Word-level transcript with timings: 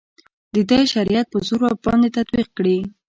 د 0.53 0.55
ده 0.69 0.79
شریعت 0.93 1.27
په 1.31 1.37
زور 1.47 1.61
ورباندې 1.63 2.09
تطبیق 2.17 2.47
کړي. 2.57 2.77